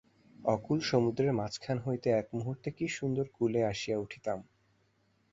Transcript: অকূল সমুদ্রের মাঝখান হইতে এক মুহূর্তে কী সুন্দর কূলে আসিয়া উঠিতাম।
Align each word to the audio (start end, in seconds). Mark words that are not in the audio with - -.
অকূল 0.45 0.79
সমুদ্রের 0.81 1.31
মাঝখান 1.33 1.77
হইতে 1.79 2.07
এক 2.11 2.27
মুহূর্তে 2.33 2.69
কী 2.71 2.85
সুন্দর 2.89 3.25
কূলে 3.29 3.61
আসিয়া 3.63 3.97
উঠিতাম। 3.97 4.39